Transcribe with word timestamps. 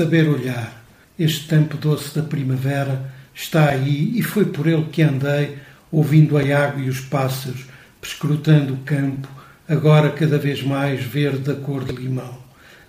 saber 0.00 0.26
olhar. 0.30 0.82
Este 1.18 1.46
tempo 1.46 1.76
doce 1.76 2.14
da 2.14 2.22
primavera 2.22 3.12
está 3.34 3.68
aí 3.68 4.18
e 4.18 4.22
foi 4.22 4.46
por 4.46 4.66
ele 4.66 4.86
que 4.90 5.02
andei, 5.02 5.58
ouvindo 5.92 6.38
a 6.38 6.40
água 6.40 6.82
e 6.82 6.88
os 6.88 7.00
pássaros, 7.00 7.66
prescrutando 8.00 8.72
o 8.72 8.78
campo, 8.78 9.28
agora 9.68 10.08
cada 10.08 10.38
vez 10.38 10.62
mais 10.62 11.04
verde 11.04 11.40
da 11.40 11.54
cor 11.54 11.84
de 11.84 11.92
limão. 11.92 12.38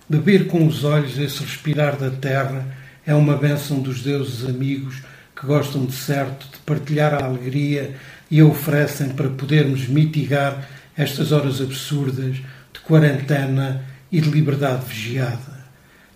Beber 0.08 0.48
com 0.48 0.66
os 0.66 0.86
olhos 0.86 1.20
esse 1.20 1.44
respirar 1.44 1.98
da 1.98 2.10
terra 2.12 2.66
é 3.06 3.14
uma 3.14 3.36
bênção 3.36 3.82
dos 3.82 4.02
deuses 4.02 4.48
amigos 4.48 5.02
que 5.36 5.46
gostam 5.46 5.86
de 5.86 5.94
certo 5.94 6.48
de 6.50 6.60
partilhar 6.60 7.14
a 7.14 7.26
alegria 7.26 7.94
e 8.30 8.40
a 8.40 8.46
oferecem 8.46 9.10
para 9.10 9.28
podermos 9.28 9.86
mitigar 9.86 10.66
estas 10.96 11.34
horas 11.34 11.60
absurdas 11.60 12.38
de 12.38 12.80
quarentena 12.86 13.84
e 14.10 14.22
de 14.22 14.30
liberdade 14.30 14.86
vigiada. 14.86 15.61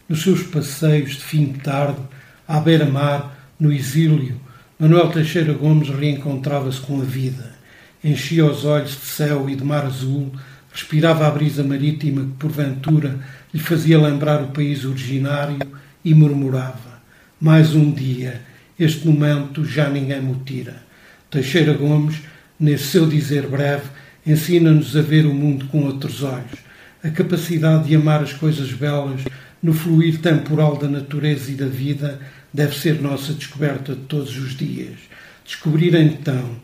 Nos 0.07 0.21
seus 0.21 0.43
passeios 0.43 1.13
de 1.13 1.23
fim 1.23 1.45
de 1.45 1.59
tarde, 1.61 1.99
à 2.47 2.59
beira-mar, 2.59 3.35
no 3.59 3.73
exílio, 3.73 4.39
Manuel 4.77 5.09
Teixeira 5.09 5.51
Gomes 5.53 5.89
reencontrava-se 5.89 6.79
com 6.79 7.01
a 7.01 7.03
vida. 7.03 7.55
Enchia 8.03 8.45
os 8.45 8.65
olhos 8.65 8.91
de 8.91 9.05
céu 9.05 9.49
e 9.49 9.55
de 9.55 9.63
mar 9.63 9.83
azul, 9.83 10.31
respirava 10.71 11.25
a 11.25 11.31
brisa 11.31 11.63
marítima 11.63 12.21
que, 12.21 12.37
porventura, 12.37 13.19
lhe 13.51 13.59
fazia 13.59 13.99
lembrar 13.99 14.43
o 14.43 14.49
país 14.49 14.85
originário 14.85 15.57
e 16.03 16.13
murmurava: 16.13 17.01
Mais 17.41 17.73
um 17.73 17.91
dia, 17.91 18.41
este 18.79 19.07
momento 19.07 19.65
já 19.65 19.89
ninguém 19.89 20.21
me 20.21 20.35
tira. 20.45 20.83
Teixeira 21.31 21.73
Gomes, 21.73 22.17
nesse 22.59 22.83
seu 22.83 23.07
dizer 23.07 23.47
breve, 23.47 23.89
ensina-nos 24.23 24.95
a 24.95 25.01
ver 25.01 25.25
o 25.25 25.33
mundo 25.33 25.65
com 25.65 25.83
outros 25.83 26.21
olhos, 26.21 26.59
a 27.05 27.11
capacidade 27.11 27.87
de 27.87 27.95
amar 27.95 28.23
as 28.23 28.33
coisas 28.33 28.73
belas 28.73 29.21
no 29.61 29.73
fluir 29.73 30.19
temporal 30.21 30.75
da 30.75 30.87
natureza 30.87 31.51
e 31.51 31.53
da 31.53 31.67
vida 31.67 32.19
deve 32.51 32.75
ser 32.75 32.99
nossa 32.99 33.31
descoberta 33.31 33.93
de 33.93 34.01
todos 34.01 34.35
os 34.35 34.57
dias. 34.57 34.97
Descobrir 35.45 35.93
então 35.93 36.55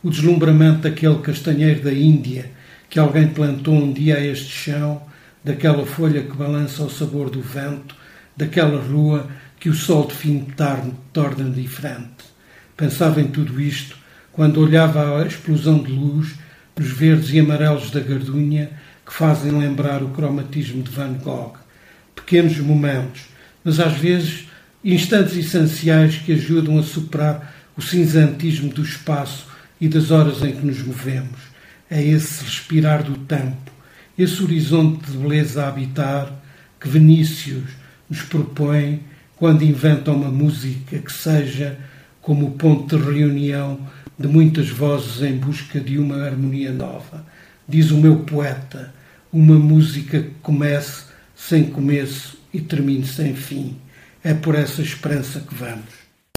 o 0.00 0.08
deslumbramento 0.08 0.82
daquele 0.82 1.18
castanheiro 1.18 1.82
da 1.82 1.92
Índia 1.92 2.48
que 2.88 3.00
alguém 3.00 3.26
plantou 3.26 3.74
um 3.74 3.92
dia 3.92 4.18
a 4.18 4.24
este 4.24 4.48
chão, 4.50 5.02
daquela 5.42 5.84
folha 5.84 6.22
que 6.22 6.36
balança 6.36 6.84
ao 6.84 6.90
sabor 6.90 7.28
do 7.28 7.42
vento, 7.42 7.96
daquela 8.36 8.80
rua 8.80 9.28
que 9.58 9.68
o 9.68 9.74
sol 9.74 10.06
de 10.06 10.14
fim 10.14 10.38
de 10.38 10.52
tarde 10.52 10.92
torna 11.12 11.50
diferente. 11.50 12.24
Pensava 12.76 13.20
em 13.20 13.26
tudo 13.26 13.60
isto 13.60 13.96
quando 14.30 14.60
olhava 14.60 15.20
a 15.20 15.26
explosão 15.26 15.82
de 15.82 15.90
luz 15.90 16.36
nos 16.76 16.88
verdes 16.88 17.30
e 17.32 17.40
amarelos 17.40 17.90
da 17.90 17.98
gardunha 17.98 18.70
que 19.08 19.14
fazem 19.14 19.50
lembrar 19.52 20.02
o 20.02 20.10
cromatismo 20.10 20.82
de 20.82 20.90
Van 20.90 21.14
Gogh. 21.14 21.54
Pequenos 22.14 22.58
momentos, 22.58 23.22
mas 23.64 23.80
às 23.80 23.96
vezes 23.96 24.48
instantes 24.84 25.34
essenciais 25.34 26.16
que 26.18 26.34
ajudam 26.34 26.78
a 26.78 26.82
superar 26.82 27.54
o 27.74 27.80
cinzentismo 27.80 28.68
do 28.68 28.82
espaço 28.82 29.46
e 29.80 29.88
das 29.88 30.10
horas 30.10 30.42
em 30.42 30.52
que 30.52 30.66
nos 30.66 30.82
movemos. 30.82 31.40
É 31.90 32.04
esse 32.04 32.44
respirar 32.44 33.02
do 33.02 33.16
tempo, 33.16 33.72
esse 34.18 34.42
horizonte 34.42 35.10
de 35.10 35.16
beleza 35.16 35.64
a 35.64 35.68
habitar 35.68 36.30
que 36.78 36.86
Vinícius 36.86 37.64
nos 38.10 38.20
propõe 38.20 39.02
quando 39.36 39.62
inventa 39.62 40.12
uma 40.12 40.30
música 40.30 40.98
que 40.98 41.12
seja 41.12 41.78
como 42.20 42.48
o 42.48 42.50
ponto 42.50 42.98
de 42.98 43.04
reunião 43.04 43.80
de 44.18 44.28
muitas 44.28 44.68
vozes 44.68 45.22
em 45.22 45.38
busca 45.38 45.80
de 45.80 45.98
uma 45.98 46.26
harmonia 46.26 46.72
nova. 46.72 47.24
Diz 47.66 47.90
o 47.90 47.96
meu 47.96 48.18
poeta, 48.20 48.97
uma 49.32 49.58
música 49.58 50.22
que 50.22 50.34
comece 50.42 51.04
sem 51.34 51.64
começo 51.70 52.38
e 52.52 52.60
termine 52.60 53.06
sem 53.06 53.34
fim. 53.34 53.76
É 54.22 54.34
por 54.34 54.54
essa 54.54 54.82
esperança 54.82 55.40
que 55.40 55.54
vamos. 55.54 56.07